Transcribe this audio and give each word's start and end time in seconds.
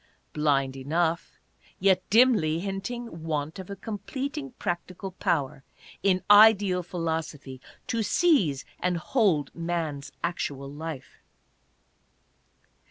Blind 0.33 0.75
enough, 0.75 1.37
yet 1.79 2.01
dimly 2.09 2.59
hinting 2.59 3.21
want 3.23 3.59
of 3.59 3.69
a 3.69 3.75
completing 3.75 4.49
practical 4.53 5.11
power 5.11 5.63
in 6.01 6.23
Ideal 6.27 6.81
Philosophy 6.81 7.61
to 7.85 8.01
seize 8.01 8.65
and 8.79 8.97
hold 8.97 9.53
man's 9.53 10.11
actual 10.23 10.73
life. 10.73 11.19